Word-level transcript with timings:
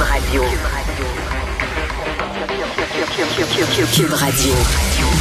Cube 0.00 0.08
Radio. 0.08 0.42
Cube 3.94 4.12
Radio. 4.14 4.52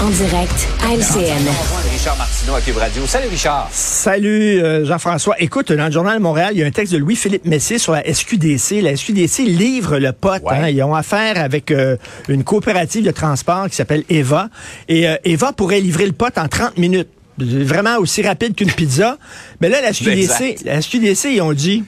En 0.02 0.10
direct 0.10 0.68
à 0.82 0.94
LCN. 0.94 1.50
Richard 1.92 2.16
Martineau 2.18 2.56
à 2.56 2.62
Cube 2.62 2.78
Radio. 2.78 3.06
Salut 3.06 3.28
Richard. 3.28 3.68
Salut 3.74 4.64
euh, 4.64 4.86
Jean-François. 4.86 5.36
Écoute, 5.40 5.74
dans 5.74 5.88
le 5.88 5.92
journal 5.92 6.18
de 6.18 6.24
Montréal, 6.24 6.52
il 6.54 6.60
y 6.60 6.64
a 6.64 6.66
un 6.66 6.72
texte 6.72 6.94
de 6.94 6.98
Louis-Philippe 6.98 7.44
Messier 7.46 7.78
sur 7.78 7.92
la 7.92 8.04
SQDC. 8.06 8.82
La 8.82 8.96
SQDC 8.96 9.40
livre 9.40 9.98
le 9.98 10.14
pote. 10.14 10.44
Ouais. 10.44 10.56
hein. 10.56 10.70
Ils 10.70 10.82
ont 10.82 10.96
affaire 10.96 11.38
avec 11.44 11.72
euh, 11.72 11.98
une 12.30 12.46
coopérative 12.46 13.04
de 13.04 13.12
transport 13.12 13.68
qui 13.70 13.76
s'appelle 13.76 14.06
Eva. 14.08 14.48
Et 14.88 15.10
euh, 15.10 15.18
Eva 15.26 15.52
pourrait 15.52 15.82
livrer 15.82 16.06
le 16.06 16.14
pote 16.14 16.38
en 16.38 16.48
30 16.48 16.78
minutes. 16.78 17.10
Vraiment 17.38 17.98
aussi 17.98 18.22
rapide 18.22 18.56
qu'une 18.56 18.72
pizza. 18.72 19.18
Mais 19.60 19.68
là, 19.68 19.82
la 19.82 19.92
SQDC, 19.92 20.64
la 20.64 20.82
SQDC, 20.82 21.26
ils 21.34 21.42
ont 21.42 21.52
dit, 21.52 21.84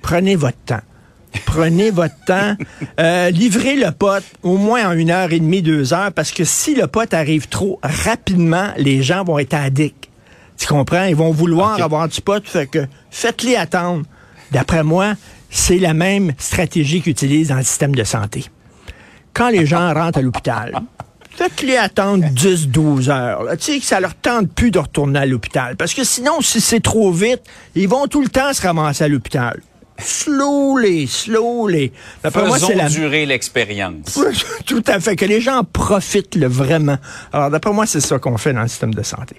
prenez 0.00 0.36
votre 0.36 0.56
temps. 0.64 0.80
Prenez 1.46 1.90
votre 1.90 2.14
temps. 2.26 2.56
Euh, 2.98 3.30
livrez 3.30 3.76
le 3.76 3.90
pote 3.92 4.24
au 4.42 4.56
moins 4.56 4.88
en 4.88 4.92
une 4.92 5.10
heure 5.10 5.32
et 5.32 5.40
demie, 5.40 5.62
deux 5.62 5.92
heures, 5.94 6.12
parce 6.12 6.30
que 6.32 6.44
si 6.44 6.74
le 6.74 6.86
pote 6.86 7.14
arrive 7.14 7.48
trop 7.48 7.78
rapidement, 7.82 8.68
les 8.76 9.02
gens 9.02 9.24
vont 9.24 9.38
être 9.38 9.54
addicts. 9.54 10.08
Tu 10.56 10.66
comprends? 10.66 11.04
Ils 11.04 11.16
vont 11.16 11.30
vouloir 11.32 11.80
avoir 11.80 12.08
du 12.08 12.20
pot, 12.20 12.44
fait 12.46 12.66
que 12.66 12.86
faites-les 13.10 13.56
attendre. 13.56 14.04
D'après 14.52 14.82
moi, 14.84 15.14
c'est 15.48 15.78
la 15.78 15.94
même 15.94 16.32
stratégie 16.38 17.00
qu'ils 17.00 17.12
utilisent 17.12 17.48
dans 17.48 17.56
le 17.56 17.62
système 17.62 17.94
de 17.94 18.04
santé. 18.04 18.44
Quand 19.32 19.48
les 19.48 19.64
gens 19.66 19.92
rentrent 19.94 20.18
à 20.18 20.22
l'hôpital, 20.22 20.80
faites-les 21.30 21.76
attendre 21.76 22.26
10-12 22.26 23.08
heures. 23.10 23.44
là. 23.44 23.56
Tu 23.56 23.72
sais 23.72 23.78
que 23.78 23.84
ça 23.86 24.00
leur 24.00 24.14
tente 24.14 24.52
plus 24.52 24.70
de 24.70 24.78
retourner 24.78 25.20
à 25.20 25.26
l'hôpital. 25.26 25.76
Parce 25.76 25.94
que 25.94 26.04
sinon, 26.04 26.40
si 26.40 26.60
c'est 26.60 26.80
trop 26.80 27.10
vite, 27.12 27.42
ils 27.74 27.88
vont 27.88 28.06
tout 28.06 28.20
le 28.20 28.28
temps 28.28 28.52
se 28.52 28.60
ramasser 28.62 29.04
à 29.04 29.08
l'hôpital. 29.08 29.60
Slowly, 30.02 31.06
slowly. 31.06 31.92
D'après 32.22 32.44
moi, 32.46 32.56
Faisons 32.56 32.68
c'est 32.68 32.74
la 32.74 32.88
durer 32.88 33.26
l'expérience. 33.26 34.18
tout 34.66 34.82
à 34.86 35.00
fait. 35.00 35.16
Que 35.16 35.24
les 35.24 35.40
gens 35.40 35.58
en 35.58 35.64
profitent 35.64 36.34
le 36.34 36.46
vraiment. 36.46 36.96
Alors, 37.32 37.50
d'après 37.50 37.72
moi, 37.72 37.86
c'est 37.86 38.00
ça 38.00 38.18
qu'on 38.18 38.36
fait 38.38 38.52
dans 38.52 38.62
le 38.62 38.68
système 38.68 38.94
de 38.94 39.02
santé. 39.02 39.36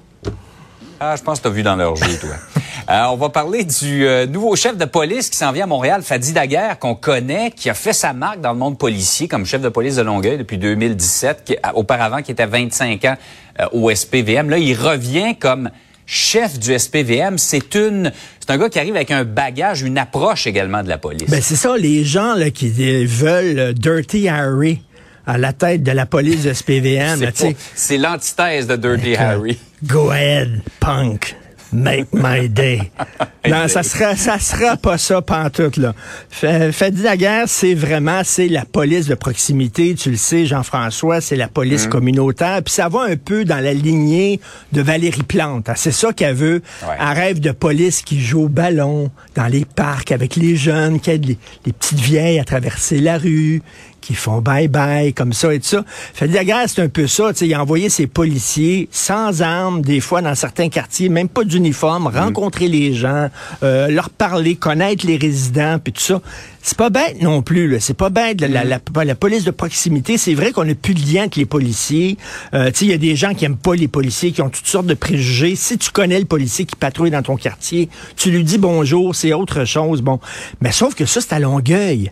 Ah, 0.99 1.15
je 1.15 1.23
pense 1.23 1.39
que 1.39 1.43
tu 1.43 1.47
as 1.47 1.51
vu 1.51 1.63
dans 1.63 1.75
leur 1.75 1.95
jeu, 1.95 2.17
toi. 2.19 2.29
Euh, 2.89 3.03
on 3.11 3.15
va 3.15 3.29
parler 3.29 3.63
du 3.63 4.05
euh, 4.05 4.25
nouveau 4.25 4.55
chef 4.55 4.75
de 4.75 4.85
police 4.85 5.29
qui 5.29 5.37
s'en 5.37 5.51
vient 5.51 5.63
à 5.65 5.67
Montréal, 5.67 6.01
Fadi 6.01 6.33
Daguerre, 6.33 6.79
qu'on 6.79 6.95
connaît, 6.95 7.51
qui 7.51 7.69
a 7.69 7.75
fait 7.75 7.93
sa 7.93 8.11
marque 8.11 8.41
dans 8.41 8.51
le 8.51 8.57
monde 8.57 8.77
policier 8.77 9.27
comme 9.27 9.45
chef 9.45 9.61
de 9.61 9.69
police 9.69 9.95
de 9.97 10.01
Longueuil 10.01 10.39
depuis 10.39 10.57
2017, 10.57 11.43
qui, 11.45 11.55
a- 11.61 11.75
auparavant 11.77 12.23
qui 12.23 12.31
était 12.31 12.47
25 12.47 13.05
ans 13.05 13.15
euh, 13.59 13.65
au 13.71 13.93
SPVM. 13.93 14.49
Là, 14.49 14.57
il 14.57 14.73
revient 14.73 15.35
comme 15.39 15.69
chef 16.11 16.59
du 16.59 16.77
SPVM. 16.77 17.37
C'est 17.37 17.73
une, 17.75 18.11
c'est 18.39 18.51
un 18.51 18.57
gars 18.57 18.69
qui 18.69 18.77
arrive 18.77 18.95
avec 18.95 19.11
un 19.11 19.23
bagage, 19.23 19.81
une 19.81 19.97
approche 19.97 20.45
également 20.45 20.83
de 20.83 20.89
la 20.89 20.97
police. 20.97 21.29
Ben, 21.29 21.41
c'est 21.41 21.55
ça, 21.55 21.77
les 21.77 22.03
gens 22.03 22.35
là, 22.35 22.51
qui 22.51 22.73
euh, 22.79 23.05
veulent 23.07 23.59
euh, 23.59 23.73
Dirty 23.73 24.27
Harry 24.27 24.81
à 25.25 25.37
la 25.37 25.53
tête 25.53 25.83
de 25.83 25.91
la 25.91 26.05
police 26.05 26.43
de 26.43 26.53
SPVM. 26.53 27.31
c'est, 27.75 27.97
l'antithèse 27.97 28.67
de 28.67 28.75
Dirty 28.75 29.15
Harry. 29.15 29.57
Go 29.83 30.09
ahead, 30.09 30.61
punk. 30.81 31.35
Make 31.73 32.07
my 32.13 32.49
day. 32.49 32.91
non, 33.49 33.67
ça 33.69 33.81
sera, 33.81 34.15
ça 34.15 34.37
sera 34.39 34.75
pas 34.75 34.97
ça 34.97 35.21
pantoute, 35.21 35.77
là. 35.77 35.93
Fa- 36.29 36.71
Fadi 36.71 37.01
Daguerre, 37.03 37.45
c'est 37.47 37.73
vraiment, 37.73 38.21
c'est 38.25 38.49
la 38.49 38.65
police 38.65 39.07
de 39.07 39.15
proximité. 39.15 39.95
Tu 39.95 40.11
le 40.11 40.17
sais, 40.17 40.45
Jean-François, 40.45 41.21
c'est 41.21 41.37
la 41.37 41.47
police 41.47 41.87
communautaire. 41.87 42.61
Puis 42.63 42.73
ça 42.73 42.89
va 42.89 43.03
un 43.03 43.15
peu 43.15 43.45
dans 43.45 43.59
la 43.63 43.73
lignée 43.73 44.39
de 44.73 44.81
Valérie 44.81 45.23
Plante. 45.23 45.69
hein. 45.69 45.73
C'est 45.77 45.91
ça 45.93 46.11
qu'elle 46.11 46.35
veut. 46.35 46.61
Ouais. 46.83 46.95
Un 46.99 47.13
rêve 47.13 47.39
de 47.39 47.51
police 47.51 48.01
qui 48.01 48.19
joue 48.21 48.43
au 48.43 48.49
ballon 48.49 49.09
dans 49.35 49.47
les 49.47 49.63
parcs 49.65 50.11
avec 50.11 50.35
les 50.35 50.55
jeunes, 50.57 50.99
qui 50.99 51.11
les, 51.17 51.37
les 51.65 51.71
petites 51.73 51.99
vieilles 51.99 52.39
à 52.39 52.43
traverser 52.43 52.99
la 52.99 53.17
rue, 53.17 53.61
qui 54.01 54.15
font 54.15 54.41
bye-bye, 54.41 55.13
comme 55.13 55.31
ça 55.33 55.53
et 55.53 55.59
tout 55.59 55.67
ça. 55.67 55.85
Fadi 56.13 56.33
Daguerre, 56.33 56.63
c'est 56.67 56.81
un 56.81 56.89
peu 56.89 57.07
ça. 57.07 57.31
tu 57.31 57.39
sais, 57.39 57.47
Il 57.47 57.53
a 57.53 57.61
envoyé 57.61 57.89
ses 57.89 58.07
policiers 58.07 58.89
sans 58.91 59.41
armes, 59.41 59.81
des 59.81 59.99
fois 59.99 60.21
dans 60.21 60.35
certains 60.35 60.69
quartiers, 60.69 61.07
même 61.09 61.29
pas 61.29 61.43
d'uniforme, 61.43 62.07
rencontrer 62.07 62.67
les 62.67 62.93
gens, 62.93 63.29
euh, 63.63 63.87
leur 63.89 64.09
parler, 64.09 64.55
connaître 64.55 65.05
les 65.05 65.17
résidents, 65.17 65.77
puis 65.81 65.93
tout 65.93 66.01
ça. 66.01 66.21
C'est 66.63 66.77
pas 66.77 66.89
bête 66.91 67.19
non 67.21 67.41
plus. 67.41 67.67
là. 67.69 67.79
C'est 67.79 67.95
pas 67.95 68.09
bête. 68.09 68.39
La, 68.41 68.47
la, 68.47 68.63
la- 68.63 69.03
la 69.05 69.15
police 69.15 69.43
de 69.43 69.51
proximité, 69.51 70.17
c'est 70.19 70.35
vrai 70.35 70.51
qu'on 70.51 70.63
n'a 70.65 70.75
plus 70.75 70.93
de 70.93 70.99
lien 71.01 71.21
avec 71.21 71.35
les 71.35 71.45
policiers. 71.47 72.17
Euh, 72.53 72.69
tu 72.71 72.79
sais, 72.79 72.85
il 72.85 72.91
y 72.91 72.93
a 72.93 72.97
des 72.99 73.15
gens 73.15 73.33
qui 73.33 73.45
aiment 73.45 73.57
pas 73.57 73.73
les 73.73 73.87
policiers, 73.87 74.31
qui 74.31 74.41
ont 74.43 74.49
toutes 74.49 74.67
sortes 74.67 74.85
de 74.85 74.93
préjugés. 74.93 75.55
Si 75.55 75.77
tu 75.79 75.89
connais 75.91 76.19
le 76.19 76.25
policier 76.25 76.65
qui 76.65 76.75
patrouille 76.75 77.09
dans 77.11 77.23
ton 77.23 77.35
quartier, 77.35 77.89
tu 78.15 78.29
lui 78.29 78.43
dis 78.43 78.57
bonjour, 78.59 79.15
c'est 79.15 79.33
autre 79.33 79.65
chose. 79.65 80.01
Bon, 80.03 80.19
mais 80.61 80.71
sauf 80.71 80.93
que 80.93 81.05
ça, 81.05 81.19
c'est 81.21 81.33
à 81.33 81.39
Longueuil. 81.39 82.11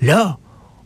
Là, 0.00 0.38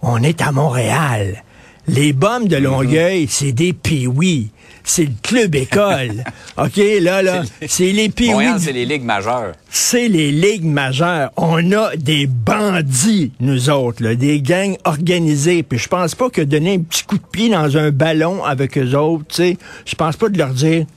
on 0.04 0.22
est 0.22 0.42
à 0.42 0.53
Montréal. 0.53 1.42
Les 1.87 2.12
bombes 2.12 2.48
de 2.48 2.56
Longueuil, 2.56 3.26
c'est 3.28 3.53
des 3.53 3.72
pee 3.72 4.50
C'est 4.84 5.04
le 5.04 5.12
club 5.22 5.54
école. 5.54 6.25
OK, 6.59 6.76
là, 7.00 7.22
là, 7.22 7.42
c'est 7.66 7.91
les 7.91 8.10
pee 8.10 8.31
Montréal, 8.31 8.56
c'est 8.59 8.72
les 8.72 8.84
ligues 8.84 9.04
majeures. 9.04 9.53
c'est 9.70 10.09
les 10.09 10.31
ligues 10.31 10.64
majeures. 10.64 11.31
On 11.37 11.72
a 11.72 11.97
des 11.97 12.26
bandits, 12.26 13.32
nous 13.41 13.70
autres, 13.70 14.03
là, 14.03 14.14
des 14.14 14.41
gangs 14.41 14.76
organisés. 14.84 15.62
Puis 15.62 15.78
je 15.78 15.88
pense 15.88 16.14
pas 16.14 16.28
que 16.28 16.43
donner 16.43 16.75
un 16.75 16.81
petit 16.81 17.04
coup 17.04 17.19
de 17.19 17.26
pied 17.31 17.48
dans 17.48 17.76
un 17.76 17.91
ballon 17.91 18.44
avec 18.44 18.76
eux 18.78 18.94
autres, 18.97 19.25
tu 19.28 19.34
sais, 19.37 19.59
je 19.87 19.94
pense 19.94 20.16
pas 20.16 20.28
de 20.28 20.38
leur 20.38 20.50
dire 20.50 20.87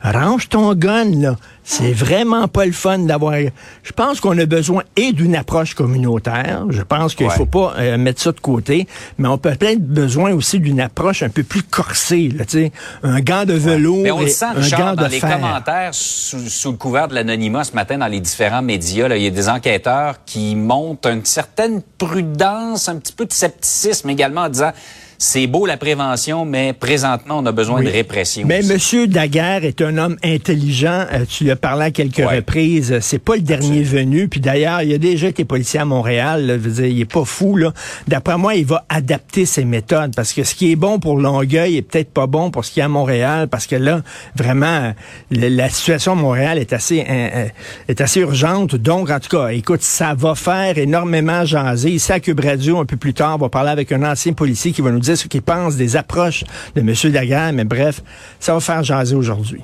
range 0.02 0.48
ton 0.48 0.74
gun, 0.74 1.20
là. 1.20 1.36
C'est 1.66 1.92
vraiment 1.92 2.46
pas 2.46 2.66
le 2.66 2.72
fun 2.72 2.98
d'avoir. 2.98 3.34
Je 3.82 3.92
pense 3.92 4.20
qu'on 4.20 4.36
a 4.38 4.44
besoin 4.44 4.82
et 4.96 5.12
d'une 5.12 5.34
approche 5.34 5.72
communautaire. 5.74 6.64
Je 6.68 6.82
pense 6.82 7.14
qu'il 7.14 7.26
Ouais. 7.26 7.34
faut 7.34 7.46
pas 7.46 7.72
euh, 7.78 7.96
mettre 7.96 8.20
ça 8.20 8.32
de 8.32 8.40
côté, 8.40 8.86
mais 9.16 9.28
on 9.28 9.38
peut 9.38 9.54
peut-être 9.54 9.80
besoin 9.82 10.32
aussi 10.32 10.60
d'une 10.60 10.78
approche 10.80 11.22
un 11.22 11.30
peu 11.30 11.42
plus 11.42 11.62
corsée, 11.62 12.28
là, 12.28 12.44
tu 12.44 12.58
sais, 12.58 12.72
un 13.02 13.20
gant 13.20 13.46
de 13.46 13.54
velours 13.54 14.02
Mais 14.02 14.10
on 14.10 14.20
le 14.20 14.28
et 14.28 14.34
un 14.42 14.68
gant 14.68 14.94
dans 14.94 15.04
de 15.06 15.08
les 15.08 15.20
fer. 15.20 15.32
commentaires 15.40 15.94
sous, 15.94 16.48
sous 16.50 16.72
le 16.72 16.76
couvert 16.76 17.08
de 17.08 17.14
l'anonymat 17.14 17.64
ce 17.64 17.72
matin 17.72 17.96
dans 17.96 18.08
les 18.08 18.20
différents 18.20 18.60
médias. 18.62 19.08
là, 19.08 19.16
Il 19.16 19.22
y 19.22 19.26
a 19.26 19.30
des 19.30 19.48
enquêteurs 19.48 20.16
qui 20.26 20.54
montrent 20.56 21.08
une 21.08 21.24
certaine 21.24 21.80
prudence, 21.96 22.88
un 22.90 22.96
petit 22.96 23.12
peu 23.14 23.24
de 23.24 23.32
scepticisme 23.32 24.10
également 24.10 24.42
en 24.42 24.48
disant 24.50 24.72
c'est 25.18 25.46
beau 25.46 25.66
la 25.66 25.76
prévention, 25.76 26.44
mais 26.44 26.72
présentement, 26.72 27.38
on 27.38 27.46
a 27.46 27.52
besoin 27.52 27.80
Oui. 27.80 27.86
de 27.86 27.90
répression. 27.90 28.42
Mais. 28.46 28.62
Monsieur 28.62 29.06
Daguerre 29.06 29.64
est 29.64 29.80
un 29.82 29.96
homme 29.98 30.16
intelligent. 30.24 31.04
Euh, 31.12 31.24
tu 31.28 31.44
lui 31.44 31.50
as 31.50 31.56
parlé 31.56 31.84
à 31.86 31.90
quelques 31.90 32.18
Ouais. 32.18 32.36
reprises. 32.36 32.98
C'est 33.00 33.18
pas 33.18 33.36
le 33.36 33.42
dernier 33.42 33.82
venu. 33.82 34.28
Puis 34.28 34.40
d'ailleurs, 34.40 34.82
il 34.82 34.92
a 34.94 34.98
déjà 34.98 35.28
été 35.28 35.44
policier 35.44 35.80
à 35.80 35.84
Montréal. 35.84 36.46
là. 36.46 36.54
Je 36.54 36.58
veux 36.58 36.70
dire, 36.70 36.86
il 36.86 37.00
est 37.00 37.04
pas 37.10 37.24
fou. 37.24 37.56
là. 37.56 37.72
D'après 38.08 38.36
moi, 38.38 38.54
il 38.54 38.66
va 38.66 38.84
adapter 38.88 39.46
ses 39.46 39.64
méthodes 39.64 40.14
parce 40.14 40.32
que 40.32 40.44
ce 40.44 40.54
qui 40.54 40.70
est 40.72 40.76
bon 40.76 40.98
pour 40.98 41.18
Longueuil 41.18 41.76
est 41.76 41.82
peut-être 41.82 42.10
pas 42.10 42.26
bon 42.26 42.50
pour 42.50 42.64
ce 42.64 42.70
qui 42.72 42.80
est 42.80 42.84
à 42.84 42.88
Montréal 42.88 43.48
parce 43.48 43.66
que 43.66 43.76
là, 43.76 44.02
vraiment, 44.36 44.92
la, 45.30 45.48
la 45.50 45.68
situation 45.68 46.12
à 46.12 46.16
Montréal 46.16 46.58
est 46.58 46.72
assez 46.72 47.00
euh, 47.00 47.28
euh, 47.34 47.46
est 47.88 48.00
assez 48.00 48.20
urgente. 48.20 48.74
Donc, 48.76 49.10
en 49.10 49.20
tout 49.20 49.36
cas, 49.36 49.48
écoute, 49.48 49.82
ça 49.82 50.14
va 50.16 50.34
faire 50.34 50.78
énormément 50.78 51.44
jaser. 51.44 51.90
Ici 51.90 52.12
à 52.12 52.20
Cube 52.20 52.40
Radio, 52.40 52.78
un 52.78 52.84
peu 52.84 52.96
plus 52.96 53.14
tard, 53.14 53.36
on 53.36 53.38
va 53.38 53.48
parler 53.48 53.70
avec 53.70 53.92
un 53.92 54.02
ancien 54.02 54.32
policier 54.32 54.72
qui 54.72 54.80
va 54.82 54.90
nous 54.90 55.00
ce 55.04 55.28
qu'il 55.28 55.42
pense 55.42 55.76
des 55.76 55.96
approches 55.96 56.44
de 56.74 56.80
M. 56.80 57.12
Daguerre. 57.12 57.52
Mais 57.52 57.64
bref, 57.64 58.02
ça 58.40 58.54
va 58.54 58.60
faire 58.60 58.82
jaser 58.82 59.14
aujourd'hui. 59.14 59.62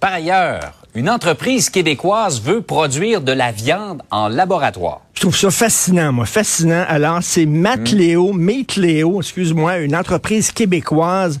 Par 0.00 0.12
ailleurs, 0.12 0.74
une 0.94 1.08
entreprise 1.08 1.70
québécoise 1.70 2.40
veut 2.40 2.60
produire 2.60 3.20
de 3.20 3.32
la 3.32 3.50
viande 3.50 4.02
en 4.10 4.28
laboratoire. 4.28 5.00
Je 5.14 5.22
trouve 5.22 5.36
ça 5.36 5.50
fascinant, 5.50 6.12
moi, 6.12 6.26
fascinant. 6.26 6.84
Alors, 6.86 7.20
c'est 7.22 7.46
Matléo, 7.46 8.32
Meatléo, 8.32 9.20
excuse-moi, 9.20 9.78
une 9.78 9.96
entreprise 9.96 10.52
québécoise 10.52 11.40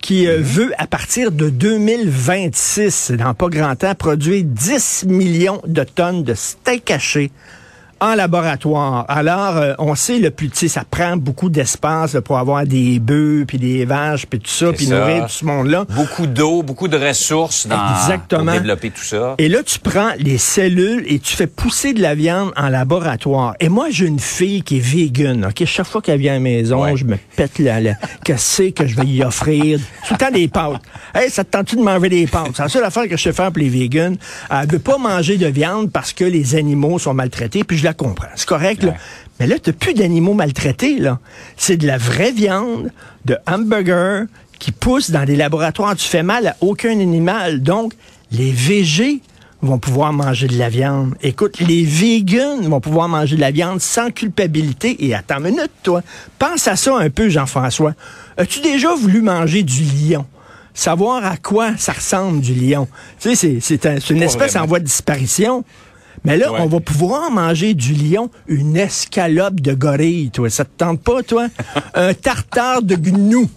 qui 0.00 0.28
euh, 0.28 0.38
veut, 0.40 0.72
à 0.76 0.86
partir 0.86 1.32
de 1.32 1.48
2026, 1.48 3.12
dans 3.12 3.34
pas 3.34 3.48
grand 3.48 3.74
temps, 3.76 3.94
produire 3.94 4.44
10 4.44 5.06
millions 5.06 5.62
de 5.66 5.82
tonnes 5.82 6.22
de 6.22 6.34
steak 6.34 6.90
haché 6.90 7.30
en 8.02 8.14
laboratoire. 8.16 9.04
Alors, 9.08 9.56
euh, 9.56 9.74
on 9.78 9.94
sait, 9.94 10.18
le 10.18 10.30
plus, 10.32 10.50
ça 10.68 10.82
prend 10.88 11.16
beaucoup 11.16 11.48
d'espace 11.48 12.16
pour 12.24 12.36
avoir 12.36 12.66
des 12.66 12.98
bœufs, 12.98 13.44
puis 13.46 13.58
des 13.58 13.84
vaches, 13.84 14.26
puis 14.26 14.40
tout 14.40 14.50
ça, 14.50 14.72
puis 14.72 14.88
nourrir 14.88 15.26
tout 15.26 15.32
ce 15.32 15.44
monde-là. 15.44 15.86
Beaucoup 15.88 16.26
d'eau, 16.26 16.62
beaucoup 16.64 16.88
de 16.88 16.96
ressources 16.98 17.66
dans, 17.68 17.78
Exactement. 17.94 18.44
pour 18.44 18.52
développer 18.60 18.90
tout 18.90 19.04
ça. 19.04 19.36
Et 19.38 19.48
là, 19.48 19.62
tu 19.62 19.78
prends 19.78 20.10
les 20.18 20.36
cellules 20.36 21.04
et 21.06 21.20
tu 21.20 21.36
fais 21.36 21.46
pousser 21.46 21.92
de 21.92 22.02
la 22.02 22.16
viande 22.16 22.50
en 22.56 22.68
laboratoire. 22.68 23.54
Et 23.60 23.68
moi, 23.68 23.86
j'ai 23.90 24.06
une 24.06 24.18
fille 24.18 24.62
qui 24.62 24.78
est 24.78 24.80
vegan. 24.80 25.44
OK? 25.46 25.64
Chaque 25.64 25.86
fois 25.86 26.02
qu'elle 26.02 26.18
vient 26.18 26.32
à 26.32 26.36
la 26.36 26.40
maison, 26.40 26.82
Ouais. 26.82 26.96
je 26.96 27.04
me 27.04 27.16
pète 27.36 27.60
la... 27.60 27.80
la 27.80 27.94
Qu'est-ce 28.24 28.70
que 28.70 28.86
je 28.86 28.96
vais 28.96 29.06
y 29.06 29.22
offrir? 29.22 29.78
Tout 30.08 30.14
le 30.14 30.18
temps 30.18 30.30
des 30.32 30.48
pâtes. 30.48 30.82
Hey, 31.14 31.30
ça 31.30 31.44
te 31.44 31.50
tente-tu 31.50 31.76
de 31.76 31.82
manger 31.82 32.08
des 32.08 32.26
pâtes? 32.26 32.50
C'est 32.56 32.62
la 32.64 32.68
seule 32.68 32.84
affaire 32.84 33.04
que 33.08 33.16
je 33.16 33.22
sais 33.22 33.32
faire 33.32 33.52
pour 33.52 33.62
les 33.62 33.68
vegans. 33.68 34.14
Elle 34.50 34.68
veut 34.68 34.78
pas 34.80 34.98
manger 34.98 35.36
de 35.36 35.46
viande 35.46 35.92
parce 35.92 36.12
que 36.12 36.24
les 36.24 36.56
animaux 36.56 36.98
sont 36.98 37.14
maltraités, 37.14 37.62
puis 37.62 37.78
je 37.78 37.84
la 37.84 37.91
comprends. 37.92 38.28
C'est 38.34 38.48
correct, 38.48 38.82
là. 38.82 38.94
Mais 39.40 39.46
là, 39.46 39.56
t'as 39.60 39.72
plus 39.72 39.94
d'animaux 39.94 40.34
maltraités, 40.34 40.98
là. 40.98 41.18
C'est 41.56 41.76
de 41.76 41.86
la 41.86 41.98
vraie 41.98 42.32
viande, 42.32 42.90
de 43.24 43.36
hamburger, 43.46 44.26
qui 44.58 44.72
pousse 44.72 45.10
dans 45.10 45.24
des 45.24 45.36
laboratoires. 45.36 45.96
Tu 45.96 46.08
fais 46.08 46.22
mal 46.22 46.46
à 46.46 46.56
aucun 46.60 47.00
animal. 47.00 47.62
Donc, 47.62 47.94
les 48.30 48.52
végés 48.52 49.20
vont 49.60 49.78
pouvoir 49.78 50.12
manger 50.12 50.48
de 50.48 50.58
la 50.58 50.68
viande. 50.68 51.14
Écoute, 51.22 51.60
les 51.60 51.84
vegans 51.84 52.60
vont 52.62 52.80
pouvoir 52.80 53.08
manger 53.08 53.36
de 53.36 53.40
la 53.40 53.50
viande 53.50 53.80
sans 53.80 54.10
culpabilité. 54.10 55.04
Et 55.04 55.14
attends 55.14 55.38
une 55.38 55.54
minute, 55.54 55.70
toi. 55.82 56.02
Pense 56.38 56.68
à 56.68 56.76
ça 56.76 56.96
un 56.96 57.10
peu, 57.10 57.28
Jean-François. 57.28 57.94
As-tu 58.36 58.60
déjà 58.60 58.94
voulu 58.94 59.22
manger 59.22 59.62
du 59.62 59.82
lion? 59.82 60.26
Savoir 60.74 61.24
à 61.24 61.36
quoi 61.36 61.76
ça 61.76 61.92
ressemble 61.92 62.40
du 62.40 62.54
lion. 62.54 62.88
Tu 63.20 63.36
sais, 63.36 63.58
c'est 63.60 63.86
un, 63.86 63.98
une 63.98 64.22
espèce 64.22 64.56
en 64.56 64.66
voie 64.66 64.78
de 64.78 64.84
disparition. 64.84 65.64
Mais 66.24 66.36
là, 66.36 66.52
on 66.52 66.66
va 66.66 66.80
pouvoir 66.80 67.30
manger 67.30 67.74
du 67.74 67.94
lion, 67.94 68.30
une 68.46 68.76
escalope 68.76 69.60
de 69.60 69.72
gorille, 69.72 70.30
toi. 70.30 70.50
Ça 70.50 70.64
te 70.64 70.70
tente 70.76 71.00
pas, 71.00 71.22
toi? 71.22 71.48
un 71.94 72.14
tartare 72.14 72.82
de 72.82 72.94
gnou. 72.94 73.48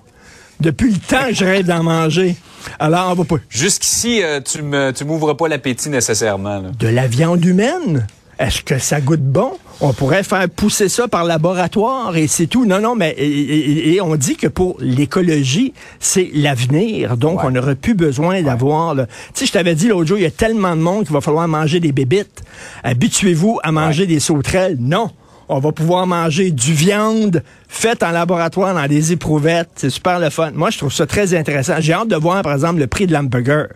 Depuis 0.59 0.91
le 0.91 0.97
temps, 0.97 1.27
je 1.31 1.43
rêve 1.43 1.65
d'en 1.65 1.83
manger. 1.83 2.35
Alors, 2.79 3.11
on 3.11 3.15
va 3.15 3.23
pas. 3.25 3.35
Jusqu'ici, 3.49 4.23
euh, 4.23 4.39
tu 4.41 5.05
m'ouvres 5.05 5.33
pas 5.33 5.47
l'appétit 5.47 5.89
nécessairement. 5.89 6.63
De 6.79 6.87
la 6.87 7.07
viande 7.07 7.43
humaine? 7.43 8.07
Est-ce 8.39 8.61
que 8.61 8.79
ça 8.79 8.99
goûte 9.01 9.21
bon? 9.21 9.51
On 9.81 9.91
pourrait 9.91 10.23
faire 10.23 10.49
pousser 10.49 10.87
ça 10.87 11.07
par 11.07 11.25
laboratoire 11.25 12.15
et 12.15 12.27
c'est 12.27 12.47
tout. 12.47 12.65
Non, 12.65 12.79
non, 12.79 12.95
mais 12.95 13.13
et, 13.17 13.99
on 14.01 14.15
dit 14.15 14.37
que 14.37 14.47
pour 14.47 14.77
l'écologie, 14.79 15.73
c'est 15.99 16.29
l'avenir. 16.33 17.17
Donc, 17.17 17.43
on 17.43 17.51
n'aurait 17.51 17.75
plus 17.75 17.93
besoin 17.93 18.41
d'avoir... 18.41 18.95
Tu 18.95 19.01
sais, 19.33 19.45
je 19.45 19.51
t'avais 19.51 19.75
dit 19.75 19.89
l'autre 19.89 20.05
jour, 20.05 20.17
il 20.17 20.23
y 20.23 20.27
a 20.27 20.31
tellement 20.31 20.75
de 20.75 20.81
monde 20.81 21.03
qu'il 21.03 21.13
va 21.13 21.21
falloir 21.21 21.47
manger 21.47 21.79
des 21.79 21.91
bébites. 21.91 22.43
Habituez-vous 22.83 23.59
à 23.63 23.71
manger 23.71 24.07
des 24.07 24.19
sauterelles. 24.19 24.77
Non 24.79 25.11
on 25.47 25.59
va 25.59 25.71
pouvoir 25.71 26.07
manger 26.07 26.51
du 26.51 26.73
viande 26.73 27.43
faite 27.67 28.03
en 28.03 28.11
laboratoire 28.11 28.73
dans 28.73 28.87
des 28.87 29.11
éprouvettes. 29.11 29.69
C'est 29.75 29.89
super 29.89 30.19
le 30.19 30.29
fun. 30.29 30.51
Moi, 30.53 30.69
je 30.69 30.79
trouve 30.79 30.93
ça 30.93 31.05
très 31.05 31.35
intéressant. 31.35 31.75
J'ai 31.79 31.93
hâte 31.93 32.07
de 32.07 32.15
voir, 32.15 32.41
par 32.41 32.53
exemple, 32.53 32.79
le 32.79 32.87
prix 32.87 33.05
de 33.05 33.13
l'hamburger. 33.13 33.67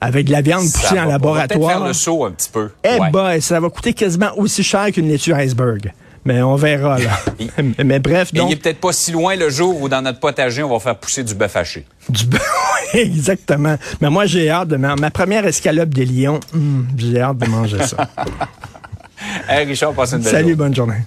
Avec 0.00 0.26
de 0.26 0.32
la 0.32 0.42
viande 0.42 0.62
poussée 0.62 0.98
en 0.98 1.04
laboratoire. 1.04 1.60
On 1.60 1.66
va 1.66 1.72
faire 1.74 1.84
le 1.86 1.92
saut 1.92 2.24
un 2.24 2.30
petit 2.30 2.48
peu. 2.50 2.70
Eh 2.84 2.98
ben, 3.12 3.40
ça 3.40 3.58
va 3.58 3.68
coûter 3.68 3.92
quasiment 3.92 4.30
aussi 4.36 4.62
cher 4.62 4.92
qu'une 4.92 5.08
laitue 5.08 5.34
iceberg. 5.34 5.92
Mais 6.24 6.42
on 6.42 6.56
verra, 6.56 6.98
là. 6.98 7.10
Mais 7.84 7.98
bref, 7.98 8.34
donc... 8.34 8.50
il 8.50 8.52
est 8.52 8.56
peut-être 8.56 8.80
pas 8.80 8.92
si 8.92 9.12
loin 9.12 9.34
le 9.34 9.48
jour 9.48 9.80
où 9.80 9.88
dans 9.88 10.02
notre 10.02 10.20
potager, 10.20 10.62
on 10.62 10.70
va 10.70 10.78
faire 10.78 10.96
pousser 10.96 11.24
du 11.24 11.34
bœuf 11.34 11.56
haché. 11.56 11.86
Du 12.08 12.26
bœuf, 12.26 12.42
exactement. 12.92 13.76
Mais 14.00 14.10
moi, 14.10 14.26
j'ai 14.26 14.50
hâte 14.50 14.68
de... 14.68 14.76
Ma, 14.76 14.94
ma 14.94 15.10
première 15.10 15.46
escalope 15.46 15.90
de 15.90 16.02
lion, 16.02 16.38
hmm, 16.52 16.82
j'ai 16.96 17.20
hâte 17.20 17.38
de 17.38 17.46
manger 17.46 17.82
ça. 17.86 18.08
Hey 19.48 19.64
Richard, 19.64 19.94
passe 19.94 20.12
une 20.12 20.20
belle 20.20 20.30
Salut, 20.30 20.54
bonne 20.54 20.74
journée. 20.74 21.02